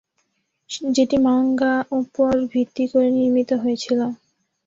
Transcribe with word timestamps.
যেটি 0.91 1.17
মাঙ্গা 1.25 1.73
উপর 1.99 2.31
ভিত্তি 2.51 2.83
করে 2.91 3.07
নির্মিত 3.11 3.49
হয়েছিল। 3.63 3.99